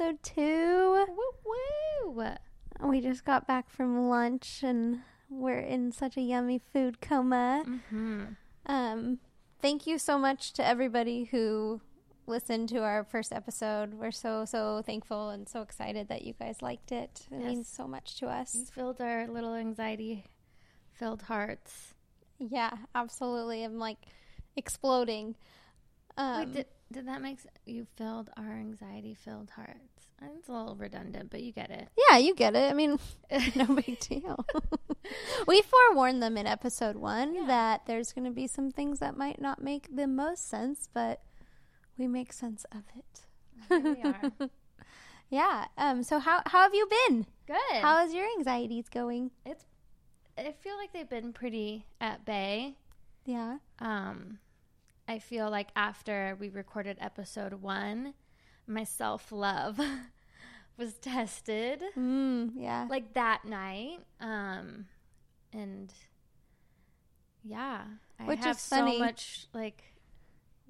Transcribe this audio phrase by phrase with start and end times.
[0.00, 1.06] episode two.
[1.08, 2.24] Woo woo.
[2.88, 7.64] We just got back from lunch and we're in such a yummy food coma.
[7.66, 8.24] Mm-hmm.
[8.66, 9.18] Um,
[9.60, 11.80] thank you so much to everybody who
[12.28, 13.94] listened to our first episode.
[13.94, 17.26] We're so, so thankful and so excited that you guys liked it.
[17.32, 17.48] It Yes.
[17.48, 18.54] means so much to us.
[18.54, 20.24] You filled our little anxiety
[20.92, 21.94] filled hearts.
[22.38, 23.64] Yeah, absolutely.
[23.64, 23.98] I'm like
[24.54, 25.34] exploding.
[26.16, 27.54] Um, Wait, did, did that make sense?
[27.66, 30.06] You filled our anxiety filled hearts.
[30.36, 31.88] It's a little redundant, but you get it.
[32.08, 32.70] yeah, you get it.
[32.70, 32.98] I mean,
[33.54, 34.44] no big deal.
[35.46, 37.46] we forewarned them in episode one Yeah.
[37.46, 41.22] that there's going to be some things that might not make the most sense, but
[41.96, 43.20] we make sense of it.
[43.68, 44.32] Here we are.
[45.30, 45.66] Yeah.
[45.76, 46.02] Um.
[46.04, 47.26] So how how have you been?
[47.46, 47.82] Good.
[47.82, 49.30] How is your anxieties going?
[49.44, 49.62] it's
[50.38, 52.76] I feel like they've been pretty at bay.
[53.26, 53.58] Yeah.
[53.78, 54.38] Um
[55.08, 58.12] I feel like after we recorded episode 1,
[58.66, 59.80] my self-love
[60.76, 62.52] was tested Mm.
[62.54, 62.86] Yeah.
[62.90, 64.00] like that night.
[64.20, 64.86] Um
[65.52, 65.92] and
[67.42, 67.84] yeah,
[68.20, 68.98] I Which have is funny.
[68.98, 69.82] so much like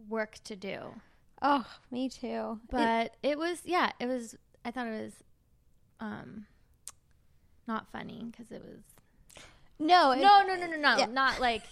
[0.08, 0.94] work to do.
[1.42, 2.60] Oh, me too.
[2.62, 5.14] It- But it, was yeah, it was I thought it was
[6.00, 6.46] um
[7.66, 8.82] not funny because it was
[9.80, 10.12] no.
[10.12, 10.96] It, no, no, no, no, no.
[10.96, 11.06] yeah.
[11.06, 11.62] Not like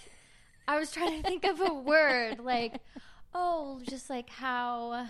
[0.69, 2.81] I was trying to think of a word like
[3.37, 5.07] oh, just like how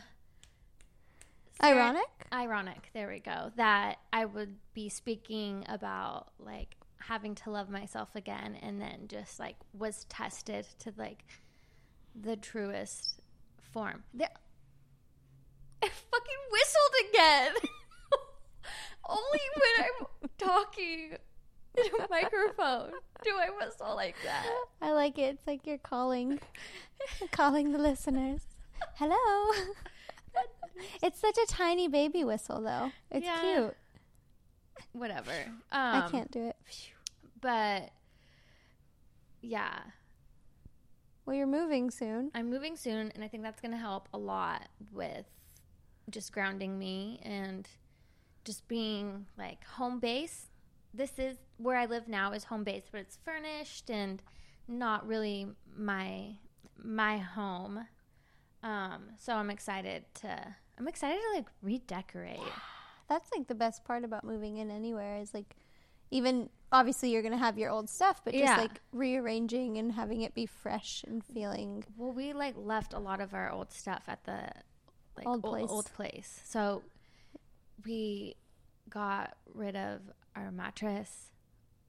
[1.63, 2.27] Ironic.
[2.33, 2.91] ironic.
[2.93, 3.53] There we go.
[3.57, 9.39] That I would be speaking about like having to love myself again, and then just
[9.39, 11.25] like was tested to like
[12.21, 13.21] the truest
[13.73, 14.03] form.
[14.13, 14.29] There,
[15.83, 17.53] I fucking whistled again.
[19.09, 21.19] Only when I'm talking in
[21.99, 22.91] a microphone
[23.23, 24.47] do I whistle like that.
[24.83, 25.35] I like it.
[25.37, 26.39] It's like you're calling,
[27.33, 28.43] calling the listeners.
[28.95, 29.53] Hello.
[31.03, 32.93] it's such a tiny baby whistle, though.
[33.11, 33.41] It's Yeah.
[33.41, 33.77] cute.
[34.93, 35.33] Whatever.
[35.73, 36.57] Um, I can't do it.
[37.41, 37.91] But
[39.41, 39.79] yeah,
[41.25, 42.31] Well, you're moving soon.
[42.35, 45.27] I'm moving soon, and I think that's going to help a lot with
[46.11, 47.69] just grounding me and
[48.45, 50.47] just being like home base.
[50.95, 54.23] This is where I live now is home base, but it's furnished and
[54.69, 56.37] not really my
[56.83, 57.87] my home.
[58.63, 62.39] Um, so I'm excited to I'm excited to like redecorate.
[63.09, 65.57] That's like the best part about moving in anywhere is like,
[66.11, 68.57] even obviously you're gonna have your old stuff, but just Yeah.
[68.57, 71.85] like rearranging and having it be fresh and feeling.
[71.97, 74.51] Well, we like left a lot of our old stuff at the
[75.17, 75.71] like Old old place.
[75.71, 76.41] old place.
[76.45, 76.83] So
[77.85, 78.35] we
[78.91, 80.01] got rid of
[80.37, 81.31] our mattress,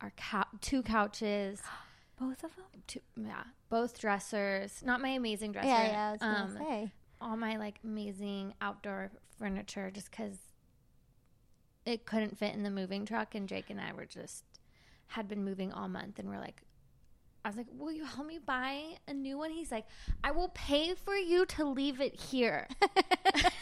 [0.01, 1.61] our cou- two couches,
[2.19, 2.65] Both of them.
[2.87, 4.81] two yeah, both dressers.
[4.83, 5.67] Not my amazing dresser.
[5.67, 6.07] Yeah, yeah.
[6.07, 6.91] I was gonna um, say.
[7.21, 10.37] all my like amazing outdoor furniture just because
[11.85, 14.43] it couldn't fit in the moving truck and jake and i were just
[15.07, 16.63] had been moving all month and we're like
[17.45, 19.85] i was like will you help me buy a new one he's like
[20.23, 22.99] i will pay for you to leave it here i
[23.33, 23.53] was like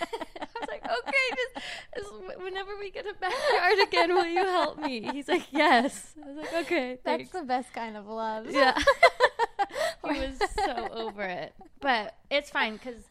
[0.85, 1.66] okay just,
[1.97, 6.28] just whenever we get a backyard again will you help me he's like yes i
[6.28, 7.29] was like okay Thanks.
[7.31, 8.47] That's the best kind of love.
[8.50, 8.78] yeah.
[10.12, 11.53] he was so over it.
[11.81, 13.01] But it's fine because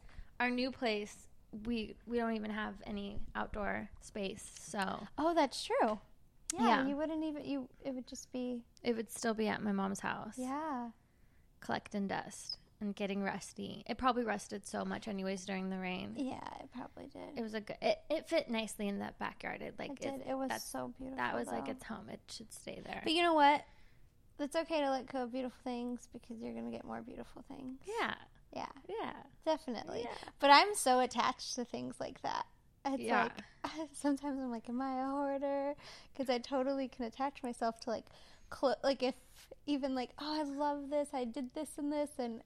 [0.41, 1.15] our new place,
[1.67, 5.99] we we don't even have any outdoor space, so Oh, that's true.
[6.55, 6.87] Yeah, Yeah.
[6.87, 7.69] you wouldn't even you.
[7.85, 10.89] It would just be it would still be at my mom's house, yeah.
[11.61, 13.83] collecting dust and getting rusty.
[13.87, 16.13] It probably rusted so much, anyways, during the rain.
[16.17, 17.37] Yeah, it probably did.
[17.39, 17.77] It was a good.
[17.83, 19.63] It, it fit nicely in that backyard.
[19.63, 20.15] It like it did.
[20.21, 21.17] It, It was that's- so beautiful.
[21.17, 22.09] that was like its home.
[22.11, 23.01] It should stay there.
[23.03, 23.63] But you know what?
[24.39, 27.79] It's okay to let go of beautiful things because you're gonna get more beautiful things.
[28.01, 28.15] yeah,
[28.53, 29.13] Yeah, yeah,
[29.47, 30.01] definitely.
[30.05, 30.29] yeah.
[30.41, 32.45] But I'm so attached to things like that.
[32.87, 33.29] It's Yeah.
[33.65, 35.75] like sometimes I'm like, am I a hoarder?
[36.13, 38.05] Because I totally can attach myself to like,
[38.51, 39.15] clo- like if
[39.67, 42.43] even like, oh, I love this, I did this and this, and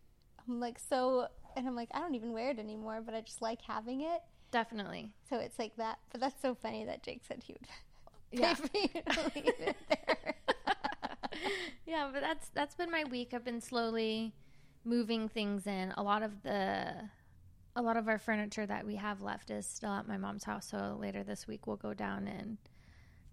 [0.49, 3.43] I'm like so, and I'm like, I don't even wear it anymore, but I just
[3.43, 4.21] like having it.
[4.51, 5.11] Definitely.
[5.29, 5.99] So it's like that.
[6.11, 7.69] But that's so funny that Jake said he would
[8.41, 8.55] Yeah.
[8.55, 10.35] pay for to leave it there.
[11.87, 13.33] yeah, but that's that's been my week.
[13.35, 14.33] I've been slowly
[14.85, 15.93] moving things in.
[15.97, 16.95] A lot of the
[17.77, 20.67] a lot of our furniture that we have left is still at my mom's house,
[20.69, 22.57] so later this week we'll go down and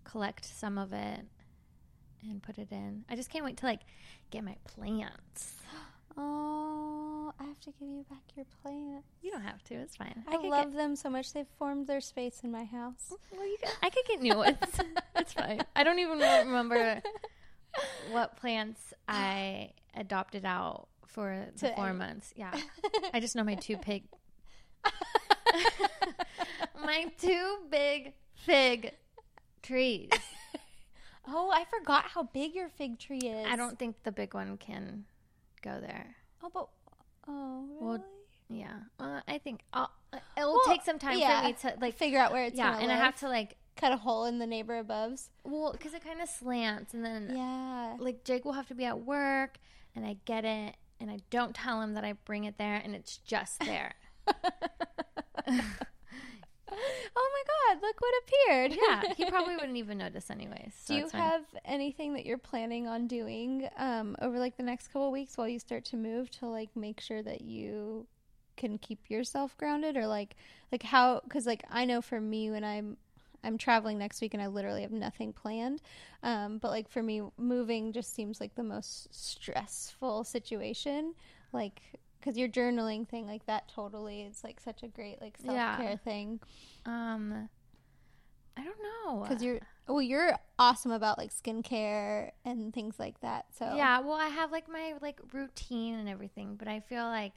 [0.04, 1.22] collect some of it
[2.30, 3.06] and put it in.
[3.10, 3.82] I just can't wait to like
[4.32, 5.56] get my plants.
[6.18, 9.04] Oh, I have to give you back your plant.
[9.22, 9.74] You don't have to.
[9.76, 10.24] It's fine.
[10.28, 11.34] I, could love them so much.
[11.34, 13.12] They've formed their space in my house.
[13.12, 14.58] Mm, well, you could, I could get new ones.
[15.18, 15.62] it's fine.
[15.76, 17.02] I don't even remember
[18.12, 22.34] what plants I adopted out for the To four any- months.
[22.36, 22.58] Yeah,
[23.14, 24.04] I just know my two pig.
[26.84, 28.94] my two big fig
[29.62, 30.10] trees.
[31.28, 33.48] Oh, I forgot how big your fig tree is.
[33.50, 35.06] I don't think the big one can
[35.66, 36.16] go there.
[36.44, 36.68] Oh, but
[37.28, 37.82] oh, really?
[37.82, 38.06] Well,
[38.50, 41.42] Yeah, uh, I think I'll, it will Well, take some time yeah.
[41.42, 41.96] for me to like.
[41.98, 44.48] figure out where it's yeah, and I have to like, cut a hole in the
[44.48, 45.30] neighbor above's.
[45.44, 47.96] well, because it kind of slants, and then Yeah.
[48.00, 49.58] like Jake will have to be at work,
[49.96, 52.96] and I get it, and I don't tell him that I bring it there, and
[52.96, 53.94] it's just there.
[57.16, 57.82] oh my God!
[57.82, 58.78] Look what appeared.
[58.82, 60.74] yeah, he probably wouldn't even notice anyways.
[60.84, 64.88] So Do you have anything that you're planning on doing um, over like the next
[64.88, 68.08] couple weeks while you start to move to like make sure that you
[68.58, 70.36] can keep yourself grounded or like
[70.72, 72.98] like how because like I know for me when I'm
[73.44, 75.82] I'm traveling next week and I literally have nothing planned
[76.24, 81.14] um, but like for me moving just seems like the most stressful situation
[81.52, 81.82] like
[82.26, 85.78] because your journaling thing like that totally is like such a great like self Yeah.
[85.78, 86.40] care thing
[86.86, 87.50] Um,
[88.58, 93.46] I don't know because you're well you're awesome about like skincare and things like that
[93.56, 97.34] so Yeah, well, I have like my like routine and everything, but I feel like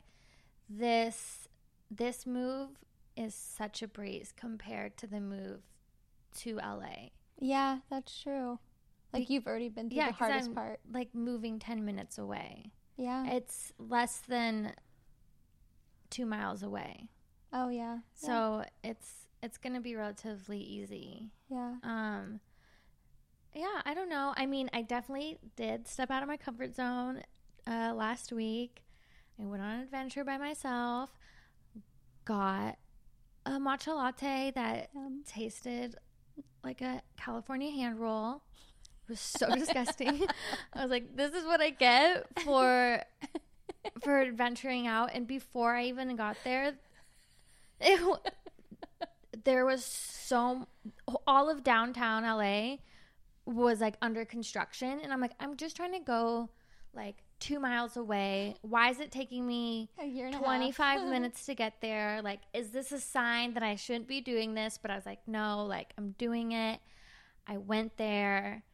[0.70, 1.48] this
[1.90, 2.68] this move
[3.16, 5.60] is such a breeze compared to the move
[6.36, 7.08] to LA.
[7.40, 8.58] yeah that's true
[9.12, 12.18] like Be- you've already been through Yeah, the hardest I'm- part Like moving 10 minutes
[12.18, 12.70] away.
[12.98, 14.74] Yeah It's less than
[16.10, 17.08] 2 miles away.
[17.52, 21.30] oh yeah So, it's it's going to be relatively easy.
[21.48, 22.40] yeah Um
[23.54, 24.34] yeah, I don't know.
[24.36, 27.22] I mean, I definitely did step out of my comfort zone
[27.66, 28.84] uh, last week.
[29.40, 31.10] I went on an adventure by myself,
[32.24, 32.76] got
[33.46, 35.96] a matcha latte that Um, tasted
[36.62, 38.42] like a California hand roll.
[39.08, 40.26] It was so disgusting.
[40.74, 43.02] I was like, this is what I get for
[44.02, 45.10] for adventuring out.
[45.14, 46.74] And before I even got there
[47.80, 48.34] it,
[49.44, 50.66] there was so
[51.26, 52.76] all of downtown LA
[53.46, 55.00] was like under construction.
[55.02, 56.50] And I'm like I'm just trying to go
[56.92, 58.56] like 2 miles away.
[58.60, 60.46] Why is it taking me a year and a half.
[60.46, 62.20] 25 minutes to get there?
[62.22, 64.78] Like is this a sign that I shouldn't be doing this?
[64.80, 66.80] But I was like no like I'm doing it.
[67.46, 68.64] I went there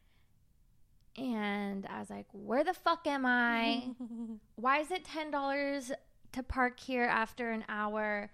[1.17, 3.91] and I was like where the fuck am I?
[4.57, 5.93] Why is it $10
[6.33, 8.31] to park here after an hour?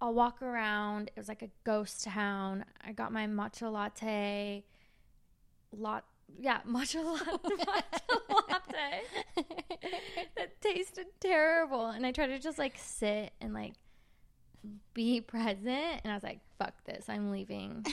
[0.00, 1.10] I'll walk around.
[1.14, 2.64] It was like a ghost town.
[2.86, 4.64] I got my matcha latte.
[5.72, 6.04] Lot
[6.38, 9.02] yeah matcha latte, matcha latte.
[10.36, 11.86] That tasted terrible.
[11.88, 13.74] And I tried to just like sit and like
[14.92, 16.00] be present.
[16.04, 17.08] And I was like fuck this.
[17.08, 17.84] I'm leaving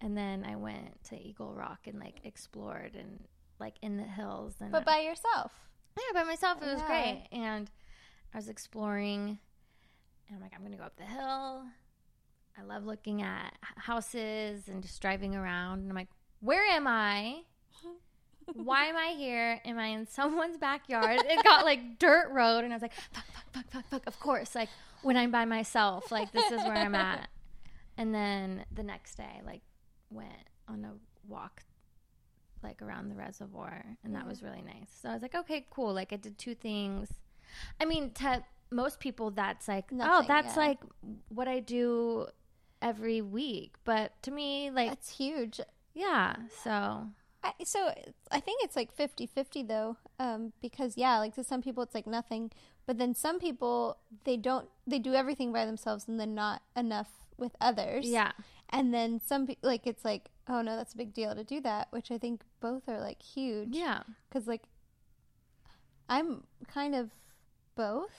[0.00, 3.24] and then I went to Eagle Rock and like explored and
[3.58, 5.52] like in the hills and but by yourself
[5.96, 6.86] yeah, by myself, it was Yeah.
[6.86, 7.26] great.
[7.32, 7.68] And
[8.32, 9.38] I was exploring,
[10.28, 11.64] and I'm like, I'm to go up the hill.
[12.56, 15.80] I love looking at houses and just driving around.
[15.80, 16.08] And I'm like,
[16.40, 17.40] where am I?
[18.54, 19.60] Why am I here?
[19.64, 21.20] Am I in someone's backyard?
[21.24, 24.02] It got like dirt road, and I was like, fuck, fuck, fuck, fuck, fuck.
[24.06, 24.68] Of course, like
[25.02, 27.28] when I'm by myself, like this is where I'm at.
[27.96, 29.62] And then the next day, like
[30.10, 30.92] went on a
[31.26, 31.62] walk
[32.62, 34.90] like around the reservoir and that was really nice.
[35.00, 35.94] So I was like, okay, cool.
[35.94, 37.12] Like I did two things.
[37.80, 40.62] I mean, to most people that's like, oh, that's yeah.
[40.62, 40.78] like
[41.28, 42.26] what I do
[42.82, 43.74] every week.
[43.84, 45.60] But to me, like, that's huge
[45.98, 46.36] yeah.
[46.62, 47.08] So
[47.42, 47.92] I, so
[48.30, 52.06] I think it's like 50-50 though, um, because yeah, like to some people it's like
[52.06, 52.52] nothing,
[52.86, 57.08] but then some people they don't they do everything by themselves and then not enough
[57.36, 58.08] with others.
[58.08, 58.32] yeah,
[58.70, 61.60] and then some people like it's like oh no that's a big deal to do
[61.62, 63.68] that, which I think both are like huge.
[63.76, 64.62] yeah, because like
[66.08, 67.10] I'm kind of
[67.74, 68.10] both.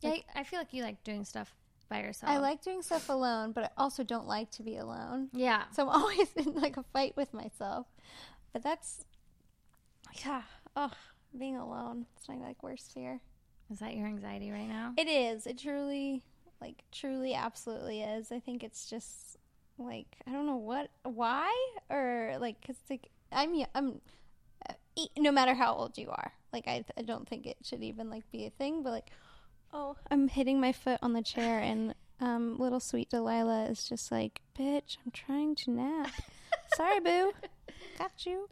[0.00, 0.10] yeah.
[0.10, 1.54] Like- I feel like you like doing stuff
[1.88, 2.30] by yourself.
[2.30, 5.28] I like doing stuff alone, but I also don't like to be alone.
[5.32, 7.86] Yeah, So I'm always in like a fight with myself.
[8.52, 9.04] But that's
[10.24, 10.42] yeah.
[10.76, 10.92] Oh,
[11.36, 12.06] being alone.
[12.16, 13.20] It's my like worst fear.
[13.70, 14.92] is that your anxiety right now?
[14.96, 15.46] It is.
[15.46, 16.22] It truly
[16.60, 18.30] like truly absolutely is.
[18.30, 19.38] I think it's just
[19.80, 21.52] like I don't know what why
[21.88, 24.00] or like cuz like I'm I'm
[25.18, 26.32] no matter how old you are.
[26.52, 29.10] Like I I don't think it should even like be a thing, but like
[29.72, 34.12] oh, I'm hitting my foot on the chair and um little sweet Delilah is just
[34.12, 36.10] like, "Bitch, I'm trying to nap."
[36.76, 37.32] Sorry, boo.
[37.98, 38.48] Got you.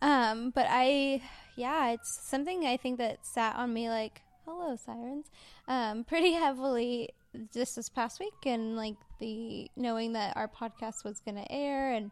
[0.00, 1.22] Um, but I,
[1.56, 5.26] yeah, it's something I think that sat on me like, hello, sirens,
[5.68, 7.10] um, pretty heavily
[7.52, 8.34] just this past week.
[8.46, 12.10] And like the knowing that our podcast was going to air and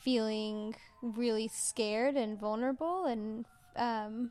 [0.00, 3.06] feeling really scared and vulnerable.
[3.06, 3.44] And
[3.76, 4.30] um,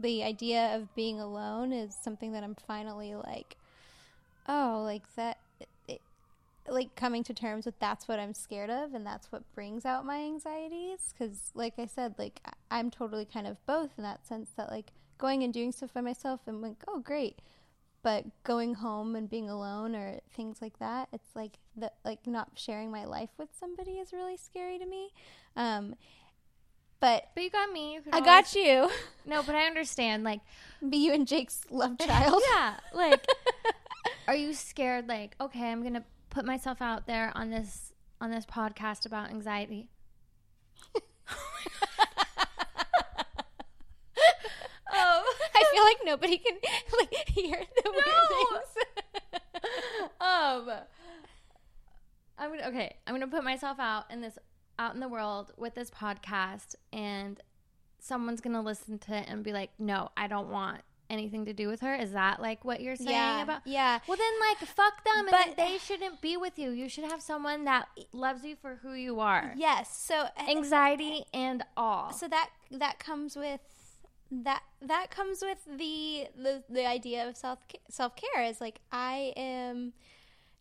[0.00, 3.56] the idea of being alone is something that I'm finally like
[4.48, 5.38] oh, like that,
[5.88, 6.00] it,
[6.68, 10.04] like coming to terms with that's what I'm scared of and that's what brings out
[10.04, 11.14] my anxieties.
[11.18, 14.92] Cause, like I said, like I'm totally kind of both in that sense that, like,
[15.18, 17.40] going and doing stuff by myself, I'm like, oh, great.
[18.06, 22.50] But going home and being alone or things like that, it's like the like not
[22.54, 25.10] sharing my life with somebody is really scary to me.
[25.56, 25.96] Um,
[27.00, 27.94] but But you got me.
[27.94, 28.88] You I got you.
[29.26, 30.22] No, but I understand.
[30.22, 30.40] Like,
[30.88, 32.40] Be you and Jake's love child.
[32.54, 33.26] yeah, like,
[34.28, 35.08] are you scared?
[35.08, 39.88] Like, okay, I'm gonna put myself out there on this on this podcast about anxiety.
[44.92, 46.56] oh, I feel like nobody can
[47.00, 48.60] like hear the No.
[50.26, 50.70] um,
[52.38, 52.96] I'm gonna okay.
[53.06, 54.38] I'm gonna put myself out in this
[54.78, 57.40] out in the world with this podcast, and
[57.98, 61.68] someone's gonna listen to it and be like, "No, I don't want anything to do
[61.68, 63.62] with her." Is that like what you're saying yeah, about?
[63.64, 64.00] yeah.
[64.06, 66.70] Well, then, like, fuck them, and But- they shouldn't be with you.
[66.70, 69.96] You should have someone that loves you for who you are, Yes.
[69.98, 72.12] So anxiety and all.
[72.12, 73.60] so that that comes with
[74.30, 79.32] that that comes with the the, the idea of self self care is like I
[79.36, 79.92] am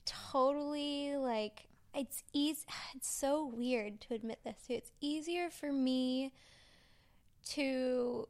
[0.06, 4.74] totally like it's easy it's so weird to admit this too.
[4.74, 6.32] It's easier for me
[7.50, 8.28] to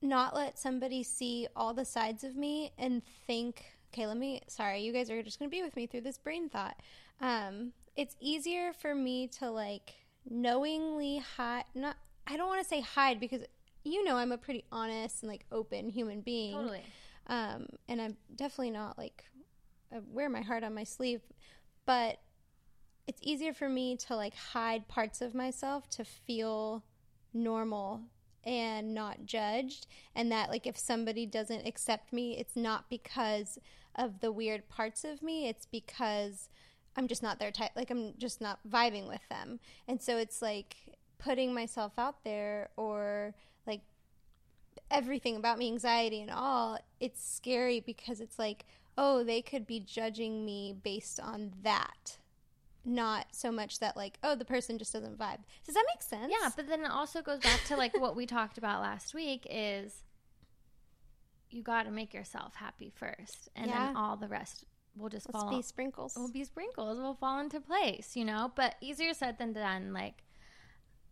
[0.00, 4.80] not let somebody see all the sides of me and think okay let me sorry
[4.80, 6.76] you guys are just going to be with me through this brain thought
[7.20, 9.94] um it's easier for me to like
[10.28, 13.42] knowingly hide not i don't want to say hide because
[13.88, 16.82] you know i'm a pretty honest and like open human being totally.
[17.26, 19.24] um, and I'm definitely not like
[19.92, 21.22] I wear my heart on my sleeve,
[21.86, 22.18] but
[23.06, 26.84] it's easier for me to like hide parts of myself to feel
[27.32, 28.02] normal
[28.44, 33.58] and not judged and that like if somebody doesn't accept me it's not because
[33.96, 36.48] of the weird parts of me it's because
[36.96, 40.40] I'm just not their type like I'm just not vibing with them and so it's
[40.40, 40.76] like
[41.18, 43.34] putting myself out there or
[43.66, 43.80] like
[44.90, 48.64] everything about me, anxiety and all, it's scary because it's like,
[48.96, 52.18] oh, they could be judging me based on that.
[52.84, 55.40] Not so much that like, oh, the person just doesn't vibe.
[55.66, 56.32] Does that make sense?
[56.40, 59.46] Yeah, but then it also goes back to like what we talked about last week
[59.50, 60.04] is
[61.50, 63.86] you got to make yourself happy first, and Yeah.
[63.86, 64.64] then all the rest
[64.96, 65.50] will just Let's fall.
[65.50, 66.14] be sprinkles.
[66.16, 66.98] will be sprinkles.
[66.98, 68.52] Will fall into place, you know.
[68.54, 69.92] But easier said than done.
[69.92, 70.24] Like,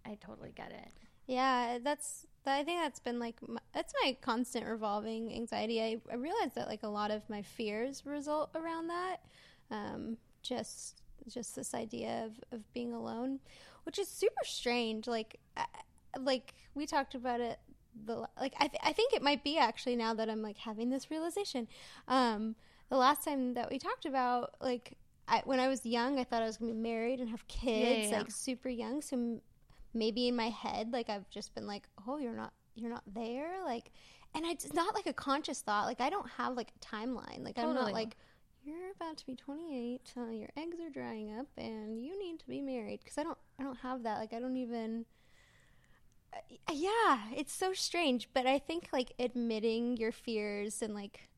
[0.06, 0.92] I totally get it.
[1.26, 2.26] Yeah, that's.
[2.48, 5.82] I think that's been like my, that's my constant revolving anxiety.
[5.82, 9.16] I, I realize that like a lot of my fears result around that.
[9.70, 13.40] Um, just just this idea of, of being alone,
[13.84, 15.08] which is super strange.
[15.08, 15.66] Like I-
[16.18, 17.58] like we talked about it.
[18.04, 20.90] The like I th- I think it might be actually now that I'm like having
[20.90, 21.66] this realization.
[22.06, 22.54] Um,
[22.90, 24.96] the last time that we talked about like
[25.28, 28.10] I, when I was young, I thought I was gonna be married and have kids,
[28.10, 28.18] yeah.
[28.18, 29.02] like super young.
[29.02, 29.40] So
[29.96, 33.64] maybe in my head, like I've just been like, oh, you're not, you're not there,
[33.64, 33.90] like,
[34.34, 35.86] and it's not like a conscious thought.
[35.86, 37.42] Like I don't have like a timeline.
[37.42, 38.16] Like I'm not like
[38.66, 42.48] you're about to be 28, uh, your eggs are drying up, and you need to
[42.48, 43.00] be married.
[43.02, 44.18] Because I don't, I don't have that.
[44.18, 45.06] Like I don't even.
[46.34, 51.28] Uh, yeah, it's so strange, but I think like admitting your fears and like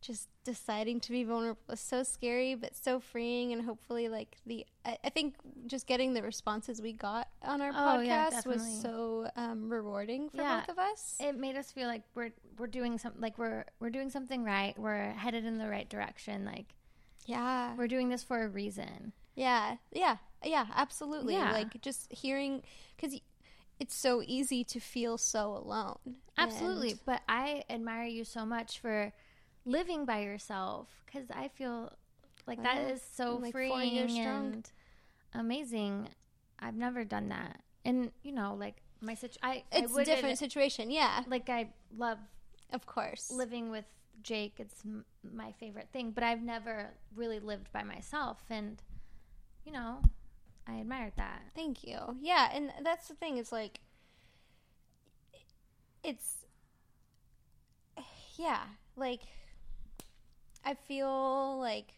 [0.00, 4.64] just deciding to be vulnerable is so scary but so freeing and hopefully like the
[4.84, 5.34] I, I think
[5.66, 10.30] just getting the responses we got on our Oh, yeah, podcast was so um, rewarding
[10.30, 10.60] for Yeah.
[10.60, 13.90] both of us It made us feel like we're we're doing something like we're we're
[13.90, 14.78] doing something right.
[14.78, 16.44] We're headed in the right direction.
[16.44, 16.74] Like
[17.26, 19.12] yeah we're doing this for a reason.
[19.34, 21.52] yeah yeah yeah absolutely Yeah.
[21.52, 22.62] like just hearing
[22.96, 23.20] because
[23.80, 25.98] it's so easy to feel so alone
[26.38, 26.94] Absolutely.
[27.04, 29.12] But I admire you so much for
[29.68, 31.92] living by yourself because I feel
[32.46, 34.70] like that is so like freeing and
[35.34, 36.08] amazing.
[36.58, 37.60] I've never done that.
[37.84, 41.68] And, you know, like my situ- I, I it's a different situation yeah like I
[41.96, 42.18] love
[42.72, 43.84] of course living with
[44.22, 44.54] Jake.
[44.58, 48.38] It's m- my favorite thing, but I've never really lived by myself.
[48.50, 48.82] And,
[49.64, 50.02] you know,
[50.66, 51.42] I admired that.
[51.54, 51.98] Thank you.
[52.20, 53.38] Yeah, and that's the thing.
[53.38, 53.80] It's like
[56.04, 56.46] it's
[58.36, 58.62] yeah,
[58.96, 59.20] like
[60.68, 61.94] I feel like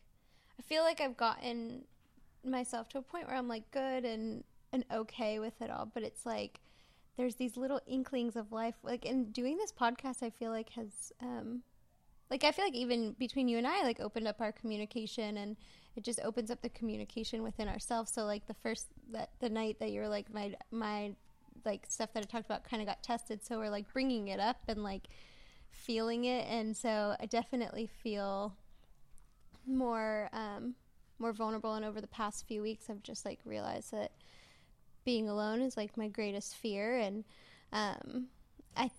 [0.56, 1.86] I feel like I've gotten
[2.44, 6.04] myself to a point where I'm like good and and okay with it all, but
[6.04, 6.60] it's like
[7.16, 11.12] there's these little inklings of life like in doing this podcast I feel like has
[11.20, 11.62] um
[12.30, 15.56] like I feel like even between you and I like opened up our communication and
[15.96, 18.12] it just opens up the communication within ourselves.
[18.12, 21.10] So like the first that the night that you're like my my
[21.64, 23.44] like stuff that I talked about kind of got tested.
[23.44, 25.08] So we're like bringing it up and like
[25.70, 28.54] feeling it, and so I definitely feel
[29.70, 30.74] more um,
[31.18, 34.12] more vulnerable, and over the past few weeks, I've just like realized that
[35.04, 37.24] being alone is like my greatest fear, and
[37.72, 38.26] um,
[38.76, 38.90] I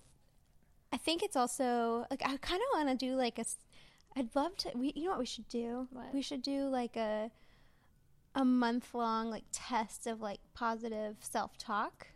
[0.92, 3.44] I think it's also like I kind of want to do like a
[4.16, 4.72] I'd love to.
[4.74, 5.88] We, you know what we should do?
[5.90, 6.12] What?
[6.12, 7.30] We should do like a
[8.34, 12.08] a month long like test of like positive self talk.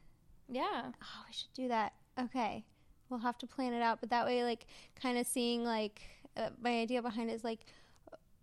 [0.48, 0.92] Yeah.
[1.02, 1.92] Oh, we should do that.
[2.18, 2.64] Okay.
[3.08, 4.66] We'll have to plan it out, but that way, like,
[5.00, 6.02] kind of seeing, like,
[6.36, 7.60] uh, my idea behind it is, like,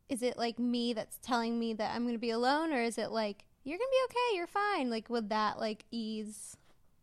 [0.10, 2.98] is it, like, me that's telling me that I'm going to be alone, or is
[2.98, 4.89] it, like, you're going to be okay, you're fine?
[4.89, 6.57] Like, would that, like, ease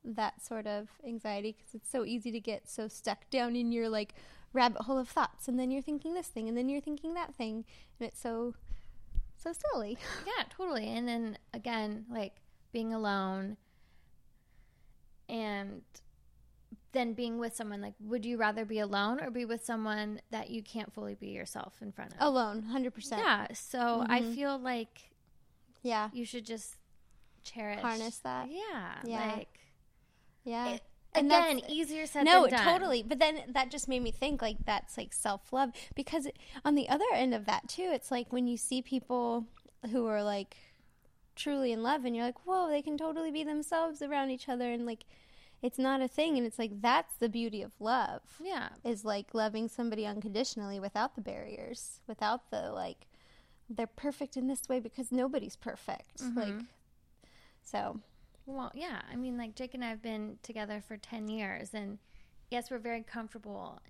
[0.05, 1.53] that sort of anxiety?
[1.53, 4.15] Because it's so easy to get so stuck down in your, like,
[4.53, 7.35] rabbit hole of thoughts, and then you're thinking this thing, and then you're thinking that
[7.35, 7.65] thing,
[7.99, 8.55] and it's so,
[9.37, 9.97] so silly.
[10.27, 10.87] Yeah, totally.
[10.89, 12.35] And then again, like
[12.73, 13.57] being alone
[15.29, 15.83] and
[16.93, 20.51] then being with someone like would you rather be alone or be with someone that
[20.51, 22.19] you can't fully be yourself in front of?
[22.21, 23.19] Alone, 100%.
[23.19, 23.47] yeah.
[23.53, 24.35] So I Mhm.
[24.35, 25.13] feel like
[25.83, 26.11] Yeah.
[26.13, 26.77] you should just
[27.43, 28.51] cherish Harness that.
[28.51, 29.01] Yeah.
[29.05, 29.33] Yeah.
[29.37, 29.59] Like
[30.45, 30.69] Yeah.
[30.71, 30.83] it-
[31.15, 32.65] And again, that's- easier said no, than done.
[32.65, 33.03] totally.
[33.03, 36.29] But then that just made me think like that's like self love because
[36.65, 39.47] on the other end of that too, it's like when you see people
[39.91, 40.57] who are like
[41.35, 44.71] truly in love and you're like, whoa, they can totally be themselves around each other
[44.73, 45.05] and like
[45.63, 46.37] it's not a thing.
[46.39, 48.71] And it's like that's the beauty of love Yeah.
[48.85, 53.07] is like loving somebody unconditionally without the barriers, without the like
[53.69, 56.19] they're perfect in this way because nobody's perfect.
[56.23, 56.37] Mhm.
[56.37, 56.65] Like
[57.63, 58.01] so
[58.47, 59.03] Well, yeah.
[59.11, 61.99] I mean, like Jake and I have been together for 10 years, and
[62.51, 63.81] yes, we're very comfortable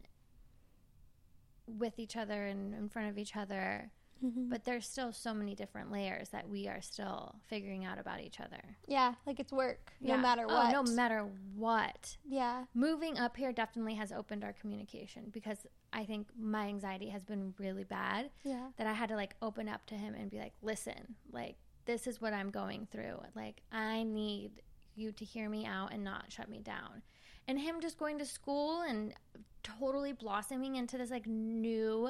[1.66, 3.90] with each other and in front of each other,
[4.24, 4.48] mhm.
[4.50, 8.40] but there's still so many different layers that we are still figuring out about each
[8.40, 8.76] other.
[8.86, 10.20] yeah, like it's work no Yeah.
[10.20, 10.72] matter Oh, what.
[10.72, 12.16] no matter what.
[12.24, 12.64] yeah.
[12.74, 17.54] Moving up here definitely has opened our communication because I think my anxiety has been
[17.58, 18.68] really bad Yeah.
[18.76, 21.56] that I had to like open up to him and be like, listen, like,
[21.86, 23.20] this is what I'm going through.
[23.34, 24.62] Like, I need
[24.94, 27.02] you to hear me out and not shut me down.
[27.48, 29.14] And him just going to school and
[29.62, 32.08] totally blossoming into this like new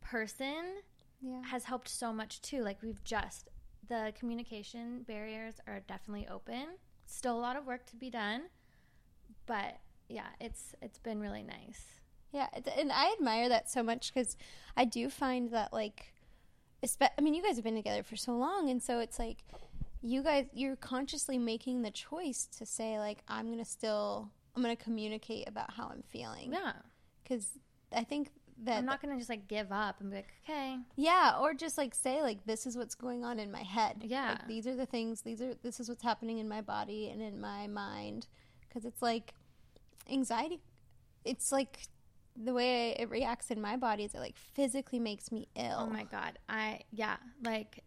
[0.00, 0.64] person
[1.20, 1.42] Yeah.
[1.44, 2.62] has helped so much too.
[2.62, 3.48] Like, we've just,
[3.88, 6.66] the communication barriers are definitely open.
[7.06, 8.42] Still a lot of work to be done,
[9.46, 11.84] but yeah, it's it's been really nice.
[12.32, 14.36] Yeah, and I admire that so much because
[14.76, 16.12] I do find that like,
[17.00, 19.44] I mean, you guys have been together for so long, and so it's like
[20.02, 24.76] you guys you're consciously making the choice to say like I'm gonna still I'm gonna
[24.76, 26.72] communicate about how I'm feeling Yeah.
[27.22, 27.50] because
[27.92, 28.30] I think
[28.64, 31.54] that I'm not going to just like give up and be like, okay, yeah, or
[31.54, 33.96] just like say like this is what's going on in my head.
[34.02, 34.30] Yeah.
[34.30, 35.22] like, these are the things.
[35.22, 38.26] These are this is what's happening in my body and in my mind.
[38.60, 39.34] Because it's like
[40.10, 40.60] anxiety.
[41.24, 41.80] It's like
[42.36, 45.78] the way it reacts in my body is it like physically makes me ill.
[45.80, 46.38] Oh my god.
[46.48, 47.82] I yeah, like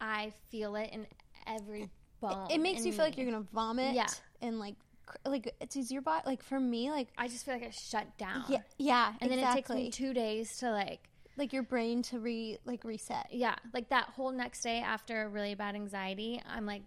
[0.00, 1.06] I feel it in
[1.46, 2.48] every bone.
[2.50, 3.94] It makes in you feel like you're gonna vomit.
[3.94, 4.08] Yeah.
[4.40, 4.76] and like
[5.24, 8.16] like it's is your body like for me like I just feel like I shut
[8.18, 8.44] down.
[8.48, 9.84] yeah yeah And then it takes exactly.
[9.84, 13.26] me 2 days to like like your brain to re like reset.
[13.30, 16.82] yeah, like that whole next day after a really bad anxiety, I'm like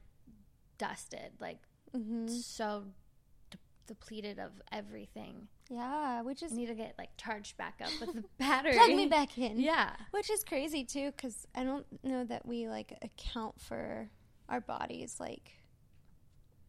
[0.77, 1.57] dusted, like
[1.93, 2.83] hmm so
[3.49, 3.57] de-
[3.87, 5.47] depleted of everything.
[5.69, 8.73] Yeah, which is I need to get like charged back up with the battery.
[8.75, 9.59] plug me back in.
[9.59, 9.91] Yeah.
[10.11, 14.09] Which is crazy too, because I don't know that we like account for
[14.47, 15.53] our bodies like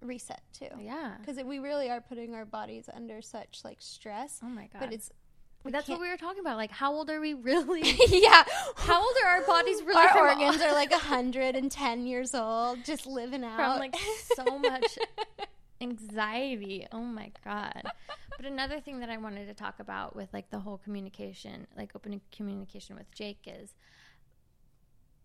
[0.06, 0.68] reset too.
[0.80, 1.14] Yeah.
[1.20, 4.40] Because we really are putting our bodies under such like stress.
[4.42, 4.80] Oh my god.
[4.80, 5.10] But it's
[5.64, 6.56] we That's what can't- we were talking about.
[6.56, 7.82] Like how old are we really?
[8.08, 8.44] yeah.
[8.76, 12.84] How old are our bodies really Our organs are like hundred and ten years old,
[12.84, 13.56] just living out.
[13.56, 13.96] from like
[14.36, 14.96] so much
[15.80, 16.86] anxiety.
[16.92, 17.82] Oh my god.
[18.36, 21.92] But another thing that I wanted to talk about with like the whole communication, like
[21.96, 23.74] opening communication with Jake is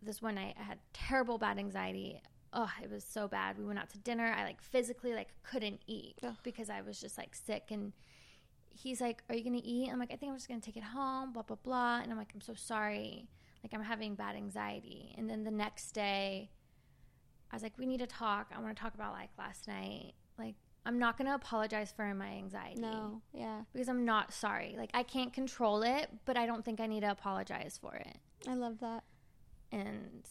[0.02, 2.22] this one night I had terrible bad anxiety.
[2.54, 3.58] Oh, it was so bad.
[3.58, 4.34] We went out to dinner.
[4.38, 6.36] I like physically like couldn't eat Ugh.
[6.44, 7.94] because I was just like sick and
[8.70, 10.66] he's like, "Are you going to eat?" I'm like, "I think I'm just going to
[10.66, 13.28] take it home, blah blah blah." And I'm like, "I'm so sorry.
[13.64, 16.52] Like I'm having bad anxiety." And then the next day
[17.52, 18.52] I was like, we need to talk.
[18.56, 20.14] I want to talk about like last night.
[20.40, 22.80] Like, I'm not going to apologize for my anxiety.
[22.82, 24.76] no, yeah, Because I'm not sorry.
[24.78, 28.18] Like, I can't control it, but I don't think I need to apologize for it.
[28.48, 29.04] I love that.
[29.72, 30.26] And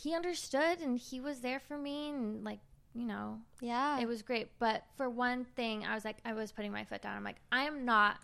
[0.00, 2.10] he understood and he was there for me.
[2.10, 2.60] And, like,
[2.94, 4.48] you know, Yeah, it was great.
[4.58, 7.16] But for one thing, I was like, I was putting my foot down.
[7.16, 8.16] I'm like, I am not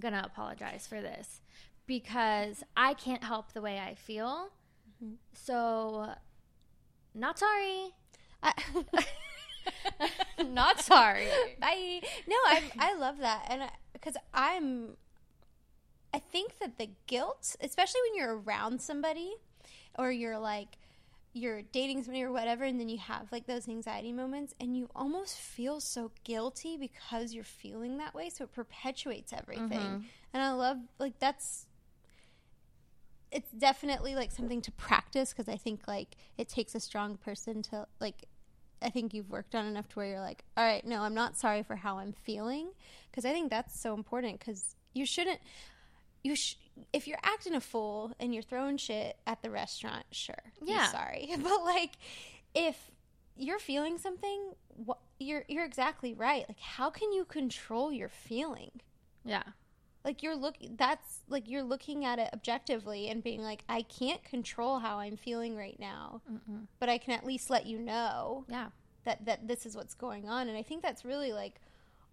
[0.00, 1.40] to apologize for this
[1.86, 4.50] because I can't help the way I feel.
[5.02, 5.14] Mhm.
[5.34, 6.10] So,
[7.14, 7.94] not sorry.
[8.42, 8.52] I,
[10.44, 11.26] Not sorry.
[11.60, 12.00] Bye.
[12.26, 14.96] No, I I love that, and because I'm,
[16.12, 19.34] I think that the guilt, especially when you're around somebody
[19.98, 20.76] or you're like
[21.34, 24.88] you're dating somebody or whatever and then you have like those anxiety moments and you
[24.94, 29.68] almost feel so guilty because you're feeling that way so it perpetuates everything.
[29.68, 29.98] Mm-hmm.
[30.32, 31.66] And I love like that's
[33.32, 37.62] it's definitely like something to practice because I think like it takes a strong person
[37.62, 38.26] to like
[38.80, 41.36] I think you've worked on enough to where you're like, all right, no, I'm not
[41.36, 42.68] sorry for how I'm feeling
[43.10, 45.40] because I think that's so important because you shouldn't
[46.24, 46.56] you sh-
[46.92, 50.34] if you're acting a fool and you're throwing shit at the restaurant, sure,
[50.64, 51.92] yeah, sorry, but like
[52.54, 52.90] if
[53.36, 54.54] you're feeling something,
[54.88, 56.44] wh- you're you're exactly right.
[56.48, 58.70] Like, how can you control your feeling?
[59.24, 59.42] Yeah.
[60.04, 64.22] like you're look that's like you're looking at it objectively and being like i can't
[64.22, 66.66] control how i'm feeling right now Mm-mm.
[66.78, 68.66] but i can at least let you know Yeah.
[69.04, 71.54] that that this is what's going on and i think that's really like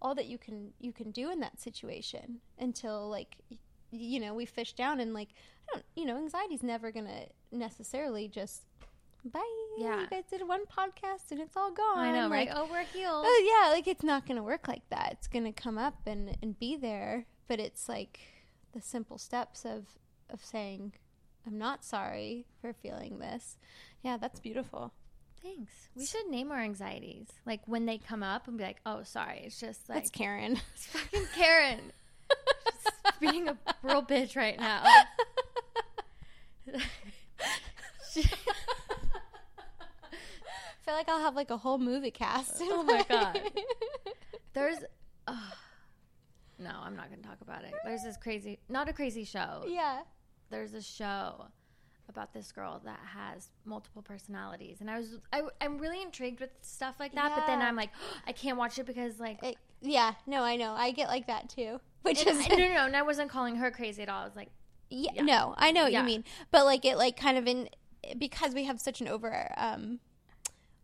[0.00, 3.36] all that you can you can do in that situation until like
[3.92, 5.28] you know we fish down and like
[5.68, 8.62] i don't you know anxiety's never gonna necessarily just
[9.24, 9.40] bye
[9.78, 10.00] Yeah.
[10.00, 12.48] you guys did one podcast and it's all gone I know, right?
[12.48, 13.24] Like, Oh, we're healed.
[13.26, 15.10] Oh yeah, like it's not going to work like that.
[15.12, 18.18] It's going to come up and and be there, but it's like
[18.72, 19.86] the simple steps of
[20.28, 20.94] of saying
[21.46, 23.56] I'm not sorry for feeling this.
[24.02, 24.92] Yeah, that's beautiful.
[25.42, 25.72] Thanks.
[25.94, 27.28] We should name our anxieties.
[27.46, 29.42] Like when they come up and be like, oh, sorry.
[29.44, 30.60] It's just like, That's Karen.
[30.74, 31.80] it's fucking Karen.
[33.22, 34.82] Being a real bitch right now.
[34.84, 35.04] I
[40.82, 42.56] feel like I'll have like a whole movie cast.
[42.60, 43.40] Oh my God.
[44.54, 44.78] There's.
[45.28, 47.72] no, I'm not going to talk about it.
[47.84, 49.64] There's this crazy, not a crazy show.
[49.68, 50.00] yeah.
[50.50, 51.46] There's a show
[52.10, 56.50] about this girl that has multiple personalities, and I was I, I'm really intrigued with
[56.60, 57.32] stuff like that.
[57.34, 57.88] But then I'm like,
[58.26, 60.72] I can't watch it because like It, yeah, no, I know.
[60.72, 61.80] I get like that too.
[62.02, 64.22] Which is no, no, no, and I wasn't calling her crazy at all.
[64.22, 64.50] I was like,
[64.90, 65.22] Yeah, Yeah.
[65.22, 66.00] no, I know what Yeah.
[66.00, 67.68] you mean, but like it, like kind of in
[68.18, 70.00] because we have such an over, um,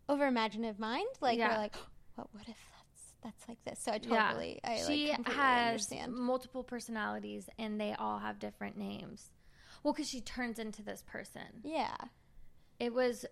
[0.07, 1.07] over imaginative mind.
[1.21, 1.49] Like Yeah.
[1.49, 1.75] we're like,
[2.15, 2.27] what?
[2.31, 3.79] What if that's that's like this?
[3.79, 6.13] So I yeah, totally, I she like has understand.
[6.15, 9.31] multiple personalities, and they all have different names.
[9.83, 11.61] Well, because she turns into this person.
[11.63, 11.95] Yeah,
[12.79, 13.31] It was, it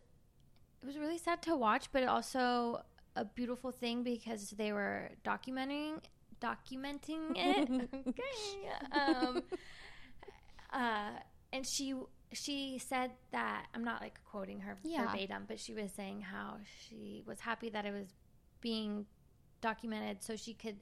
[0.85, 2.83] was really sad to watch, but also
[3.17, 5.99] a beautiful thing because they were documenting
[6.41, 7.89] documenting it.
[8.07, 8.91] okay.
[8.91, 9.43] Um,
[10.73, 11.11] uh,
[11.53, 11.93] and she
[12.33, 15.07] she said that I'm not like quoting her Yeah.
[15.07, 18.07] verbatim, but she was saying how she was happy that it was
[18.59, 19.05] being
[19.61, 20.77] documented so she could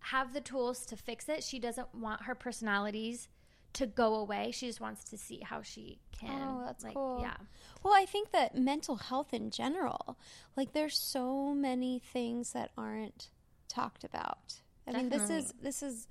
[0.00, 1.44] have the tools to fix it.
[1.44, 3.28] She doesn't want her personalities
[3.74, 4.50] to go away.
[4.52, 6.30] She just wants to see how she can.
[6.60, 7.20] Oh, that's like, cool.
[7.20, 7.36] Yeah,
[7.84, 10.18] Well, I think that mental health in general,
[10.56, 13.28] like there's so many things that aren't
[13.68, 14.62] talked about.
[14.86, 16.08] I mean, this is this is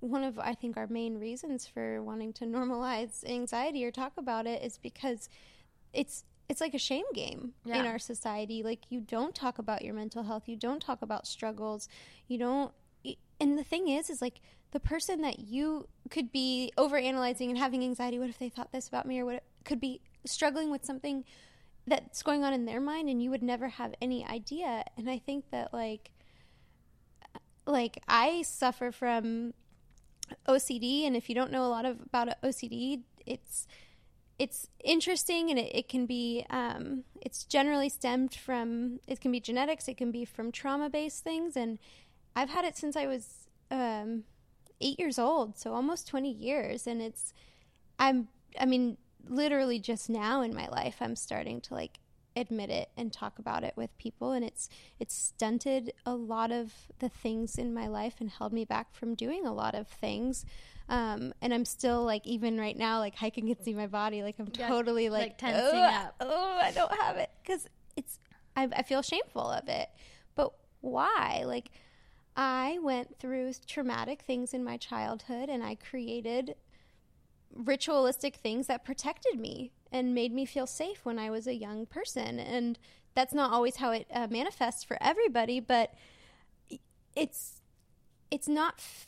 [0.00, 4.46] one of I think our main reasons for wanting to normalize anxiety or talk about
[4.46, 5.28] it is because
[5.92, 8.62] it's it's like a shame game in our society.
[8.62, 11.88] Like you don't talk about your mental health, you don't talk about struggles,
[12.26, 12.72] you don't
[13.40, 14.40] and the thing is is like
[14.72, 18.88] the person that you could be overanalyzing and having anxiety what if they thought this
[18.88, 21.24] about me or what could be struggling with something
[21.86, 24.84] that's going on in their mind and you would never have any idea.
[24.96, 26.10] And i think that like
[27.68, 29.52] like i suffer from
[30.48, 33.66] ocd and if you don't know a lot of about ocd it's
[34.38, 39.40] it's interesting and it, it can be um, it's generally stemmed from it can be
[39.40, 41.78] genetics it can be from trauma based things and
[42.36, 44.24] i've had it since i was um,
[44.80, 47.32] eight years old so almost 20 years and it's
[47.98, 48.28] i'm
[48.60, 48.96] i mean
[49.28, 51.98] literally just now in my life i'm starting to like
[52.38, 56.72] admit it and talk about it with people and it's it's stunted a lot of
[56.98, 60.44] the things in my life and held me back from doing a lot of things.
[60.90, 64.36] Um, and i'm still like even right now like i can see my body like
[64.38, 67.28] i'm Yeah, totally like like, tensing "Ugh, up." oh i don't have it.
[67.42, 68.18] Because it's
[68.56, 69.88] I, I feel shameful of it.
[70.34, 71.42] But why?
[71.44, 71.70] Like
[72.36, 76.54] i went through traumatic things in my childhood and i created
[77.54, 81.86] ritualistic things that protected me and made me feel safe when I was a young
[81.86, 82.38] person.
[82.38, 82.78] And
[83.14, 85.94] that's not always how it uh, manifests for everybody, but
[87.16, 87.60] it's
[88.30, 88.74] it's not.
[88.78, 89.06] F-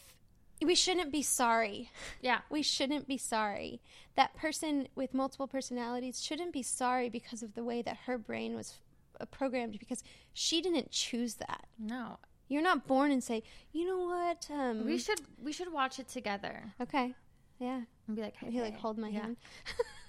[0.63, 1.91] we shouldn't be sorry.
[2.21, 3.81] yeah, We shouldn't be sorry.
[4.17, 8.55] That person with multiple personalities shouldn't be sorry because of the way that her brain
[8.55, 8.79] was
[9.21, 11.67] uh, programmed because she didn't choose that.
[11.79, 12.19] no.
[12.53, 14.49] You're not born and say, you know what?
[14.53, 17.15] Um, We should we should watch it together okay,
[17.61, 17.83] yeah.
[18.09, 19.21] and be like, hey, He like hold my Yeah.
[19.21, 19.37] hand.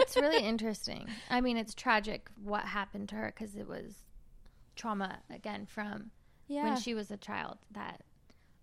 [0.00, 1.08] it's really interesting.
[1.30, 3.94] I mean, it's tragic what happened to her because it was
[4.74, 6.10] trauma again from
[6.48, 6.64] Yeah.
[6.64, 8.02] when she was a child that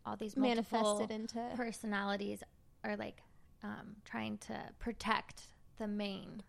[0.05, 2.43] all these manifested into personalities
[2.83, 3.21] are like
[3.63, 5.43] um, trying to protect
[5.77, 6.43] the main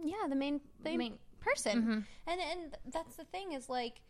[0.00, 1.82] yeah, the main, the main person.
[1.82, 2.04] Mhm.
[2.30, 4.00] And and that's the thing is like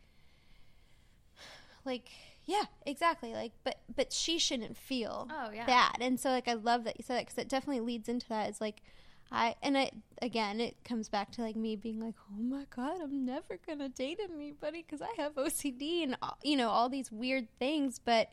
[1.85, 2.11] like
[2.45, 3.33] yeah, exactly.
[3.33, 5.67] Like but but she shouldn't feel Oh, yeah.
[5.67, 5.97] that.
[6.01, 8.49] And so like I love that you said that cuz it definitely leads into that.
[8.49, 8.83] It's like
[9.31, 13.01] I and it again it comes back to like me being like, "Oh my god,
[13.03, 16.89] I'm never going to date anybody cuz I have OCD and all- you know, all
[16.89, 18.31] these weird things, but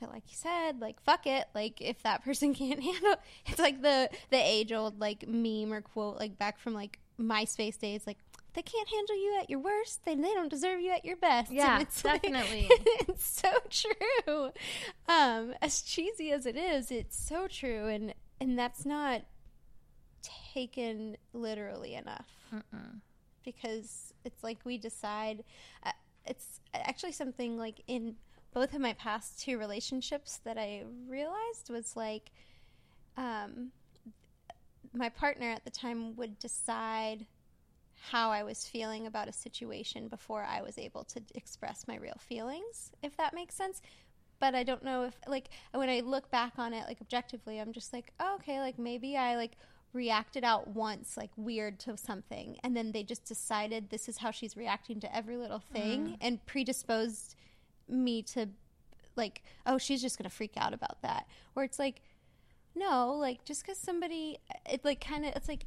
[0.00, 1.46] but like you said, like fuck it.
[1.54, 3.14] Like if that person can't handle,
[3.46, 7.78] it's like the the age old like meme or quote like back from like MySpace
[7.78, 8.04] days.
[8.06, 8.18] Like
[8.54, 11.50] they can't handle you at your worst, then they don't deserve you at your best.
[11.52, 12.68] Yeah, it's like- definitely.
[13.08, 14.50] it's so true.
[15.08, 19.22] Um, as cheesy as it is, it's so true, and and that's not
[20.52, 23.00] taken literally enough Mm-mm.
[23.44, 25.44] because it's like we decide
[25.84, 25.90] uh,
[26.26, 28.16] it's actually something like in
[28.52, 32.30] both of my past two relationships that I realized was like
[33.16, 33.72] um,
[34.92, 37.26] my partner at the time would decide
[38.10, 42.18] how I was feeling about a situation before I was able to express my real
[42.18, 43.80] feelings, if that makes sense.
[44.40, 47.72] But I don't know if, like, when I look back on it, like, objectively, I'm
[47.72, 49.52] just like, oh, okay, like, maybe I, like,
[49.94, 52.58] reacted out once, like, weird to something.
[52.62, 56.14] And then they just decided this is how she's reacting to every little thing mm-hmm.
[56.20, 57.36] and predisposed
[57.88, 58.48] me to,
[59.16, 61.26] like, oh, she's just going to freak out about that.
[61.54, 62.02] Where it's like,
[62.74, 65.66] no, like, just because somebody, it, like, kind of, it's like,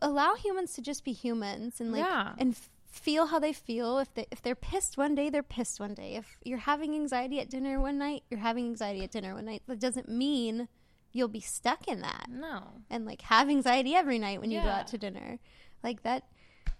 [0.00, 2.34] allow humans to just be humans and like Yeah.
[2.38, 5.80] and f- feel how they feel if they if they're pissed one day they're pissed
[5.80, 9.34] one day if you're having anxiety at dinner one night you're having anxiety at dinner
[9.34, 10.68] one night that doesn't mean
[11.12, 12.62] you'll be stuck in that No.
[12.90, 15.38] and like have anxiety every night when you go out to dinner
[15.82, 16.24] like that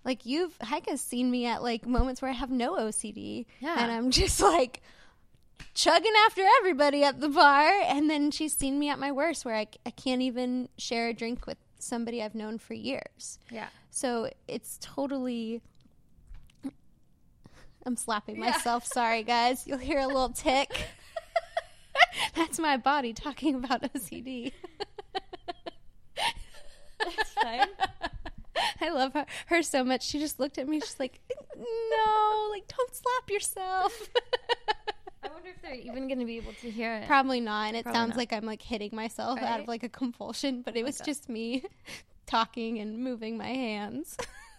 [0.04, 3.76] like you've Heike's seen me at like moments where I have no OCD Yeah.
[3.82, 4.82] and I'm just like
[5.74, 9.54] chugging after everybody at the bar and then she's seen me at my worst where
[9.54, 13.68] I, I can't even share a drink with somebody I've known for years Yeah.
[13.90, 15.62] so it's totally.
[17.84, 18.50] I'm slapping Yeah.
[18.50, 18.86] myself.
[18.86, 19.66] Sorry, guys.
[19.66, 20.70] You'll hear a little tick.
[22.34, 24.52] That's my body talking about OCD.
[26.98, 27.68] That's fine.
[28.80, 30.04] I love her, her so much.
[30.06, 30.80] She just looked at me.
[30.80, 31.20] She's like,
[31.56, 34.08] "No, like don't slap yourself."
[35.24, 37.06] I wonder if they're even going to be able to hear it.
[37.06, 37.68] Probably not.
[37.68, 38.16] And it Probably sounds not.
[38.18, 41.04] like I'm like hitting myself out of like a compulsion, but it was God.
[41.04, 41.64] just me
[42.26, 44.16] talking and moving my hands.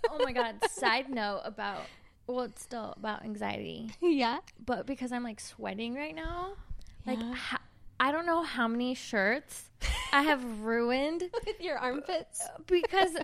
[0.10, 0.56] oh my god!
[0.70, 1.82] Side note about
[2.28, 4.40] well, it's still about anxiety, yeah.
[4.66, 6.54] but because I'm like sweating right now,
[7.06, 7.62] like ha-
[8.00, 9.70] I don't know how many shirts
[10.12, 12.42] I have ruined With your armpits.
[12.42, 13.16] Uh, because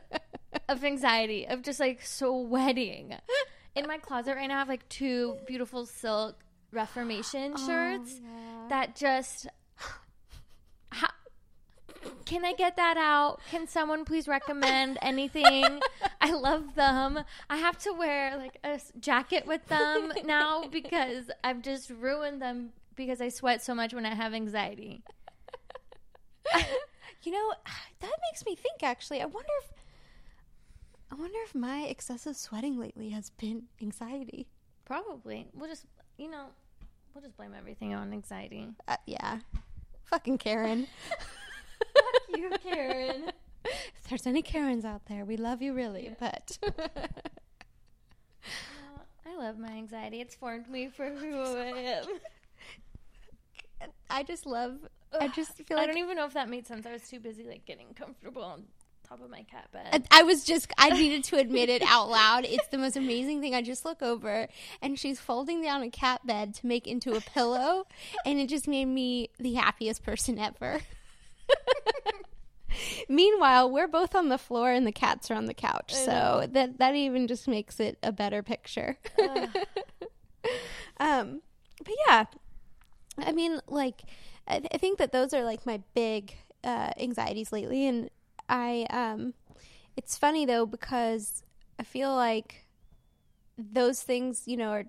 [0.67, 3.15] of anxiety of just like sweating.
[3.75, 6.37] In my closet right now, I have like two beautiful silk
[6.71, 8.67] Reformation oh, shirts Oh, yeah.
[8.69, 9.47] that just.
[10.91, 11.09] How,
[12.25, 13.39] can I get that out?
[13.49, 15.79] Can someone please recommend anything?
[16.21, 17.23] I love them.
[17.49, 22.71] I have to wear like a jacket with them now because I've just ruined them
[22.99, 25.01] because I sweat so much when I have anxiety.
[27.23, 27.53] You know,
[27.99, 29.21] that makes me think actually.
[29.21, 29.71] I wonder if
[31.11, 34.47] I wonder if my excessive sweating lately has been anxiety.
[34.85, 35.49] Probably.
[35.53, 35.85] We'll just,
[36.17, 36.45] you know,
[37.13, 38.69] we'll just blame everything on anxiety.
[38.87, 39.39] Uh, yeah.
[40.05, 40.87] Fucking Karen.
[41.93, 43.31] Fuck you, Karen.
[43.65, 46.57] if there's any Karens out there, we love you really, but
[49.25, 50.21] I love my anxiety.
[50.21, 52.05] It's formed me for who I am.
[54.09, 54.77] I just love
[55.19, 56.85] I just feel I don't even know if that made sense.
[56.85, 58.65] I was too busy like getting comfortable on
[59.07, 60.07] top of my cat bed.
[60.11, 62.45] I, I was just I needed to admit it out loud.
[62.45, 63.55] It's the most amazing thing.
[63.55, 64.47] I just look over
[64.81, 67.87] and she's folding down a cat bed to make into a pillow
[68.25, 70.81] and it just made me the happiest person ever.
[73.09, 75.93] Meanwhile, we're both on the floor and the cats are on the couch.
[75.93, 78.97] So that that even just makes it a better picture.
[80.99, 81.41] um
[81.83, 82.25] but yeah.
[83.25, 84.01] I mean, like,
[84.47, 88.09] I, th- I think that those are like my big uh, anxieties lately, and
[88.47, 89.33] I um,
[89.95, 91.43] it's funny though because
[91.79, 92.65] I feel like
[93.57, 94.85] those things, you know, are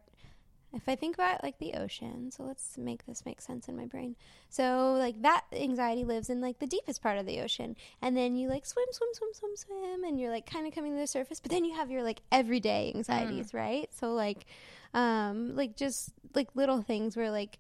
[0.73, 2.31] if I think about like the ocean.
[2.31, 4.15] So let's make this make sense in my brain.
[4.49, 8.37] So like that anxiety lives in like the deepest part of the ocean, and then
[8.37, 11.07] you like swim, swim, swim, swim, swim, and you're like kind of coming to the
[11.07, 11.41] surface.
[11.41, 13.89] But then you have your like everyday anxieties, right?
[13.93, 14.47] So like,
[14.95, 17.59] um, like just like little things where like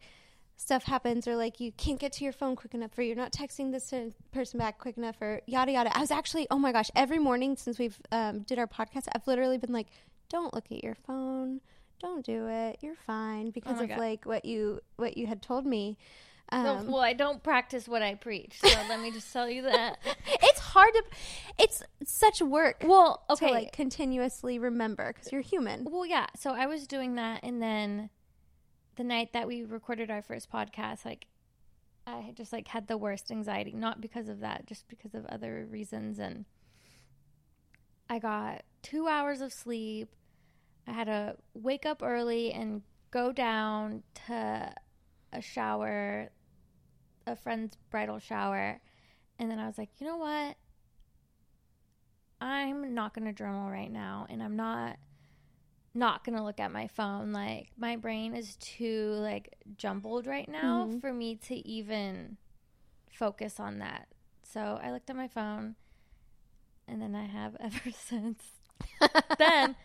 [0.60, 3.32] stuff happens or like you can't get to your phone quick enough or you're not
[3.32, 3.94] texting this
[4.30, 7.56] person back quick enough or yada yada i was actually oh my gosh every morning
[7.56, 9.86] since we've um, did our podcast i've literally been like
[10.28, 11.60] don't look at your phone
[11.98, 13.98] don't do it you're fine because my of God.
[13.98, 15.96] like what you what you had told me
[16.52, 19.62] No, Um, well, I don't practice what I preach, so let me just tell you
[19.62, 19.98] that.
[20.42, 21.02] it's hard to.
[21.60, 22.82] It's such work.
[22.84, 23.52] Well, to okay.
[23.52, 25.86] like continuously remember because you're human.
[25.88, 26.26] well, yeah.
[26.36, 28.10] So I was doing that, and then
[29.00, 31.24] the night that we recorded our first podcast, like
[32.06, 35.66] I just like had the worst anxiety, not because of that, just because of other
[35.70, 36.44] reasons, and
[38.10, 40.10] I got two hours of sleep.
[40.86, 44.74] I had to wake up early and go down to
[45.32, 46.28] a shower,
[47.26, 48.82] a friend's bridal shower.
[49.38, 50.56] And then I was like, you know what?
[52.38, 54.26] I'm not going to journal right now.
[54.28, 54.98] And I'm not
[55.94, 60.86] not to look at my phone like my brain is too like jumbled right now
[60.86, 61.00] Mhm.
[61.00, 62.36] for me to even
[63.10, 64.06] focus on that
[64.42, 65.74] so i looked at my phone
[66.86, 68.44] and then i have ever since
[69.38, 69.76] then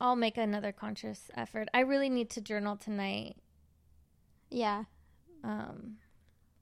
[0.00, 1.68] I'll make another conscious effort.
[1.74, 3.34] I really need to journal tonight.
[4.48, 4.84] yeah.
[5.42, 5.96] Um,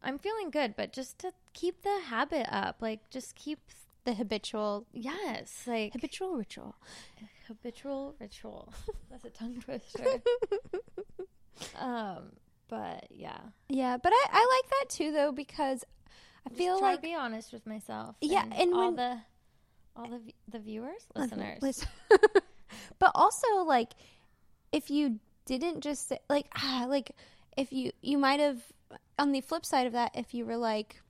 [0.03, 3.59] I'm feeling good, but just to keep the habit up, like just keep
[4.07, 6.75] The habitual yes, like habitual ritual.
[7.49, 8.73] habitual ritual.
[9.11, 10.23] That's a tongue twister.
[11.79, 12.33] um,
[12.69, 13.39] but yeah,
[13.69, 15.85] Yeah, but I, I like that too though because
[16.47, 18.17] I Just feel like to be honest with myself.
[18.21, 19.19] Yeah, and, and all when- the
[19.97, 21.61] all the the viewers, listeners.
[21.63, 21.89] Listen-
[22.99, 23.93] but also like
[24.73, 27.11] if you didn't just say, like ah, like
[27.57, 28.61] if you you might have
[29.19, 31.01] on the flip side of that if you were like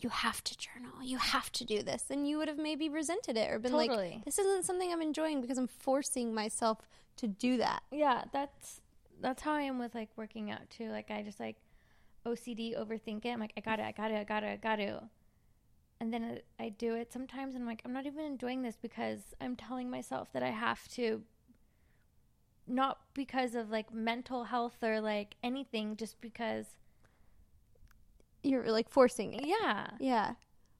[0.00, 1.02] you have to journal.
[1.02, 2.04] You have to do this.
[2.10, 3.90] And you would have maybe resented it or been like
[4.24, 6.78] this isn't something i'm enjoying because i'm forcing myself
[7.16, 7.82] to do that.
[7.90, 8.80] Yeah that's
[9.20, 10.90] that's how i am with like working out too.
[10.90, 11.56] Like i just like
[12.26, 13.30] ocd overthink it.
[13.30, 15.08] I'm like i got it i got it i got it i got to
[16.00, 19.34] and then i do it sometimes and i'm like i'm not even enjoying this because
[19.40, 21.22] i'm telling myself that i have to
[22.66, 26.66] not because of like mental health or like anything just because
[28.48, 30.32] you're like forcing it yeah yeah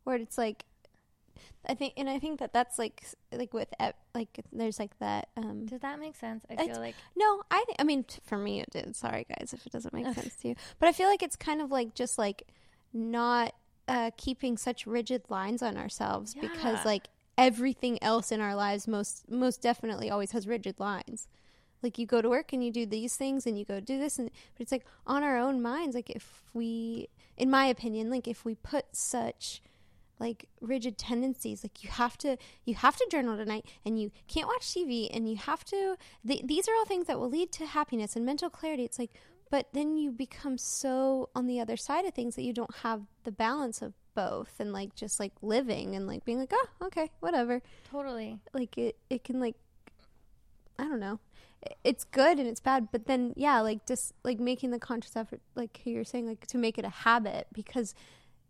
[0.04, 0.64] where it's like
[1.68, 3.02] i think and i think that that's like
[3.32, 3.68] like with
[4.14, 7.76] like there's like that um does that make sense i feel like No, I think.
[7.80, 8.94] I mean, t- for me, it did.
[8.96, 10.54] Sorry, guys, if it doesn't make sense to you.
[10.78, 12.44] But I feel like it's kind of like just like
[12.92, 13.54] not
[13.88, 19.30] uh, keeping such rigid lines on ourselves because like everything else in our lives most
[19.30, 21.28] most definitely always has rigid lines.
[21.82, 24.18] Like you go to work and you do these things and you go do this
[24.18, 25.94] and but it's like on our own minds.
[25.94, 29.62] Like if we, in my opinion, like if we put such
[30.20, 34.48] like rigid tendencies like you have to you have to journal tonight and you can't
[34.48, 37.66] watch tv and you have to th- these are all things that will lead to
[37.66, 38.84] happiness and mental clarity.
[38.84, 39.12] It's like
[39.50, 43.02] but then you become so on the other side of things that you don't have
[43.24, 47.10] the balance of both and like just like living and like being like oh okay
[47.20, 47.62] whatever.
[47.90, 48.40] Totally.
[48.52, 49.54] Like it it can like
[50.78, 51.18] i don't know
[51.82, 55.40] it's good and it's bad but then yeah like just like making the conscious effort
[55.56, 57.94] like you're saying like to make it a habit because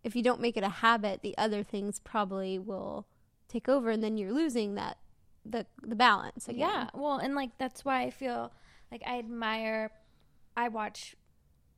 [0.03, 3.07] if you don't make it a habit the other things probably will
[3.47, 4.97] take over and then you're losing that
[5.45, 6.59] the the balance again.
[6.59, 8.51] Yeah, well, and like that's why I feel
[8.91, 9.89] like I admire.
[10.55, 11.15] I watch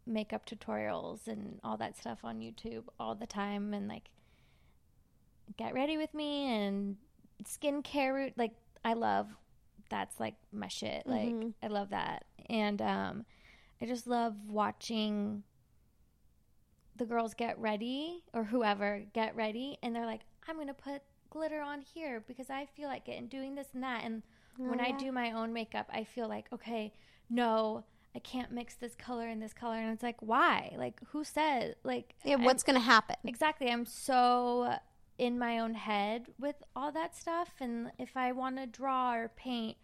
[0.06, 4.10] makeup tutorials and all that stuff on YouTube all the time, and like
[5.58, 6.98] get ready with me and
[7.44, 8.14] skincare.
[8.14, 9.28] rout- Like I love
[9.92, 11.06] that's like my shit.
[11.06, 11.54] Like Mhm.
[11.62, 13.26] I love that, and um,
[13.80, 15.44] I just love watching
[16.96, 21.62] the girls get ready or whoever get ready, and they're like, I'm gonna put glitter
[21.62, 24.24] on here because I feel like it and doing this and that and
[24.58, 26.94] when Oh, I do my own makeup, I feel like, okay,
[27.30, 29.78] no, I can't mix this color and this color.
[29.78, 30.74] And it's like, why?
[30.78, 31.76] Like, who said?
[31.84, 33.70] Like, yeah what's gonna happen exactly?
[33.70, 34.76] I'm so
[35.22, 37.50] in my own head with all that stuff.
[37.60, 39.78] And if I want to draw or paint,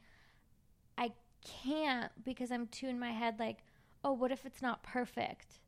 [0.97, 1.11] I
[1.45, 3.59] can't because I'm too in my head, like,
[4.03, 5.59] oh, what if it's not perfect?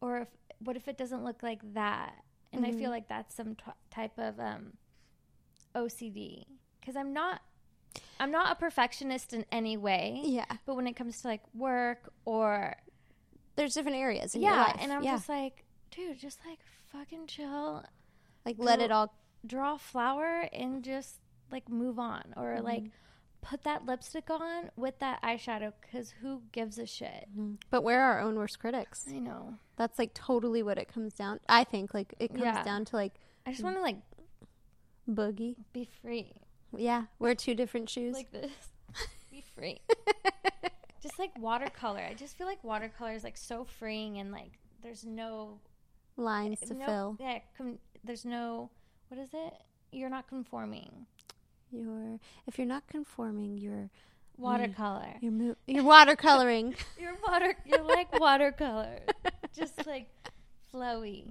[0.00, 2.24] Or if, what if it doesn't look like that?
[2.52, 2.94] And I feel Mhm.
[2.94, 4.72] like that's some t- type of um,
[5.76, 6.44] OCD
[6.80, 7.42] because I'm not
[8.18, 12.12] I'm not a perfectionist in any way, yeah but when it comes to like work
[12.24, 12.74] or
[13.54, 15.12] there's different areas yeah, and I'm yeah.
[15.16, 16.58] just like, dude, just like
[16.92, 17.84] fucking chill,
[18.46, 19.12] like let it all
[19.46, 21.16] draw a flower and just
[21.52, 22.90] like move on or like Mm-hmm.
[23.54, 27.28] put that lipstick on with that eyeshadow because who gives a shit?
[27.70, 29.54] but we're our own worst critics I know.
[29.76, 32.62] that's like totally what it comes down i think like it comes Yeah.
[32.64, 33.12] down to like
[33.44, 33.98] I just want to like
[35.08, 36.32] boogie be free
[36.76, 38.50] yeah wear two different shoes like this,
[39.30, 39.80] be free.
[41.02, 42.00] just like watercolor.
[42.00, 45.60] I just feel like watercolor is like so freeing and like there's no
[46.16, 48.70] lines to no, fill Yeah, com- there's no
[49.08, 49.54] what is it?
[49.92, 51.06] You're not conforming.
[51.70, 53.90] You're if you're not conforming, you're
[54.38, 55.14] Watercolor.
[55.20, 56.76] you're mo- you're watercoloring.
[57.00, 57.54] You're water.
[57.64, 58.98] You're like watercolor.
[59.56, 60.08] just like
[60.74, 61.24] flowy.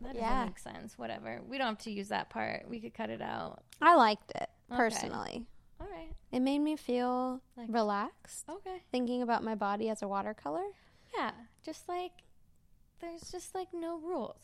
[0.00, 0.44] That doesn't Yeah.
[0.46, 0.96] make sense.
[0.98, 1.40] Whatever.
[1.46, 2.66] We don't have to use that part.
[2.68, 3.62] We could cut it out.
[3.82, 4.76] I liked it Okay.
[4.76, 5.46] personally.
[5.80, 6.08] All right.
[6.32, 8.82] It made me feel Like- relaxed, Okay.
[8.90, 10.64] thinking about my body as a watercolor.
[11.14, 11.32] Yeah.
[11.62, 12.12] Just like
[13.00, 14.38] there's just like no rules.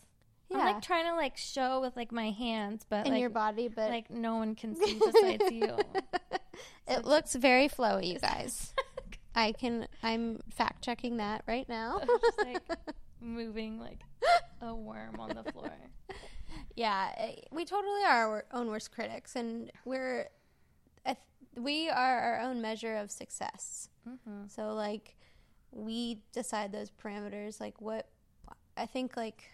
[0.52, 3.30] Yeah, I'm like trying to like show with like my hands, but in like your
[3.30, 5.78] body, but like no one can see besides you.
[6.88, 8.74] it looks very flowy, you guys.
[9.34, 9.88] I can.
[10.02, 12.00] I'm fact checking that right now.
[12.00, 12.62] just like
[13.20, 14.00] moving like
[14.60, 15.72] a worm on the floor.
[16.76, 20.28] yeah, eh, we totally are our own worst critics, and we're
[21.06, 21.16] I
[21.56, 23.88] we are our own measure of success.
[24.06, 24.48] Mm-hmm.
[24.48, 25.16] So like,
[25.70, 27.58] we decide those parameters.
[27.58, 28.08] Like what
[28.76, 29.44] I think like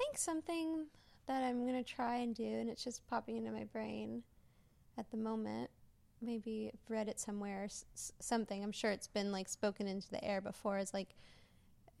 [0.00, 0.86] think something
[1.26, 4.24] that I'm gonna try and do, and it's just popping into my brain
[4.98, 5.70] at the moment.
[6.22, 8.62] Maybe I've read it somewhere, s- something.
[8.62, 10.78] I'm sure it's been like spoken into the air before.
[10.78, 11.14] Is like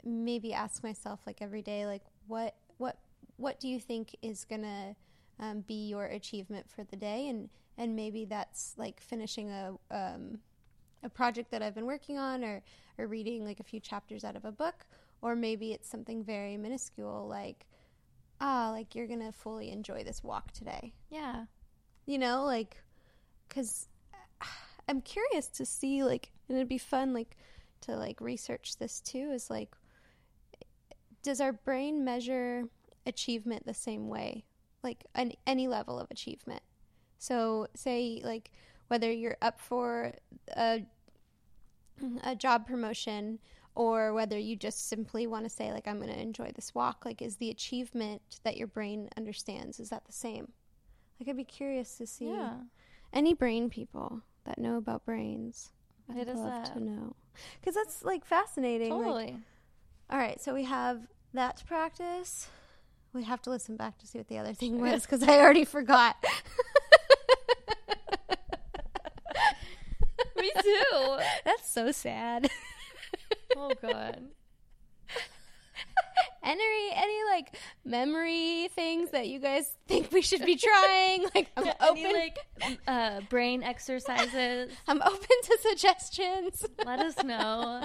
[0.04, 2.98] maybe ask myself like every day, like what what
[3.36, 4.96] what do you think is gonna
[5.38, 10.40] um, be your achievement for the day, and and maybe that's like finishing a um,
[11.02, 12.62] a project that I've been working on, or
[12.98, 14.86] or reading like a few chapters out of a book,
[15.22, 17.66] or maybe it's something very minuscule like
[18.40, 20.92] ah like you're gonna fully enjoy this walk today.
[21.10, 21.44] Yeah.
[22.06, 22.82] you know like
[23.48, 23.88] because
[24.88, 27.36] i'm curious to see like and it'd be fun like
[27.82, 29.74] to like research this too is like
[31.22, 32.64] does our brain measure
[33.06, 34.44] achievement the same way?
[34.82, 36.62] Like an, any level of achievement.
[37.18, 38.50] So say like
[38.88, 40.12] whether you're up for
[40.56, 40.82] a,
[42.24, 43.38] a job promotion
[43.74, 47.04] or whether you just simply want to say like i'm going to enjoy this walk
[47.04, 50.52] like is the achievement that your brain understands is that the same?
[51.18, 52.54] Like i'd be curious to see Yeah.
[53.12, 55.70] any brain people that know about brains.
[56.12, 57.14] I'd us love to know.
[57.60, 59.36] Because that's like fascinating like, Totally.
[60.10, 62.48] all right so we have that to practice.
[63.12, 65.64] We have to listen back to see what the other thing was because i already
[65.64, 66.16] forgot.
[70.36, 71.18] Me too.
[71.44, 72.48] that's so sad
[73.56, 74.22] Oh god.
[76.42, 81.68] any any like memory things that you guys think we should be trying like i'm
[81.80, 82.38] open Any like
[82.86, 84.72] uh, brain exercises?
[84.88, 87.84] i'm open to suggestions Let us know.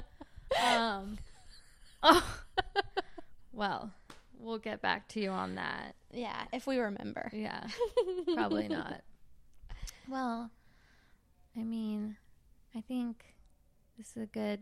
[0.64, 1.18] Um.
[2.04, 2.38] Oh.
[3.54, 3.92] Well,
[4.38, 5.96] we'll get back to you on that.
[6.12, 7.66] yeah if we remember Yeah.
[8.34, 9.02] Probably not.
[10.10, 10.52] Well,
[11.58, 12.18] I mean,
[12.76, 13.24] I think
[13.98, 14.60] this is a good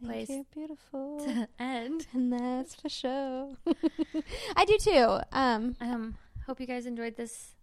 [0.00, 2.06] place you, beautiful to end.
[2.12, 3.52] and that's for sure
[4.56, 7.54] i do too um Um, hope you guys enjoyed this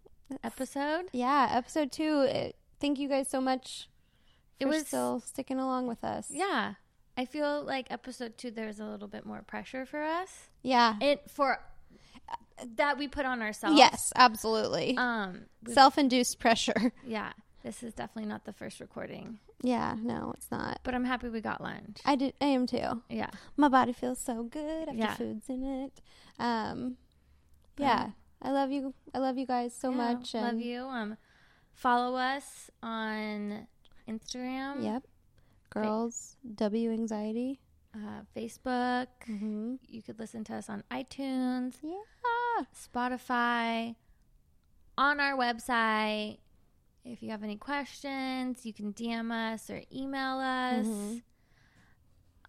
[0.44, 1.06] episode.
[1.12, 2.48] yeah episode two uh,
[2.80, 3.88] thank you guys so much
[4.60, 6.74] It was- still sticking along with us Yeah,
[7.16, 10.48] I feel like episode two there's a little bit more pressure for us.
[10.62, 11.58] yeah It for
[12.76, 13.76] that we put on ourselves.
[13.78, 15.42] yes absolutely Um.
[15.68, 17.32] self-induced pressure yeah.
[17.64, 21.40] This is definitely not the first recording, yeah no it's not but I'm happy we
[21.40, 22.00] got lunch.
[22.04, 23.30] i did i am too Yeah.
[23.56, 25.14] my body feels so good after Yeah.
[25.14, 26.00] food's in it
[26.38, 26.96] um
[27.76, 30.82] yeah i love you i love you guys so Yeah, much Love you.
[30.84, 31.16] Um,
[31.74, 33.66] follow us on
[34.08, 34.84] Instagram.
[34.84, 35.02] yep
[35.70, 37.60] girls w anxiety
[37.94, 39.08] Uh, Facebook.
[39.28, 39.74] mm-hmm.
[39.88, 43.94] You could listen to us on iTunes, yeah Spotify,
[44.96, 46.38] on our website.
[47.10, 50.86] If you have any questions, you can DM us or email us.
[50.86, 51.22] Mhm.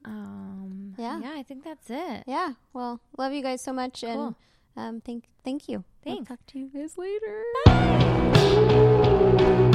[0.05, 1.19] Um, Yeah.
[1.19, 2.23] yeah, I think that's it.
[2.25, 4.35] yeah well love you guys so much and Cool.
[4.77, 6.31] um thank thank you Thanks.
[6.31, 9.65] I'll talk to you guys later Bye.